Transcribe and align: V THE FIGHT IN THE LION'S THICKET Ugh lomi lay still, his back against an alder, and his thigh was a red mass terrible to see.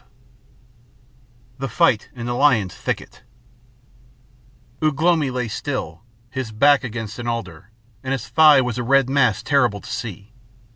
V 0.01 0.07
THE 1.59 1.67
FIGHT 1.69 2.09
IN 2.15 2.25
THE 2.25 2.33
LION'S 2.33 2.73
THICKET 2.73 3.21
Ugh 4.81 4.99
lomi 4.99 5.29
lay 5.29 5.47
still, 5.47 6.01
his 6.31 6.51
back 6.51 6.83
against 6.83 7.19
an 7.19 7.27
alder, 7.27 7.69
and 8.01 8.11
his 8.11 8.27
thigh 8.27 8.61
was 8.61 8.79
a 8.79 8.83
red 8.83 9.11
mass 9.11 9.43
terrible 9.43 9.79
to 9.81 9.89
see. 9.91 10.33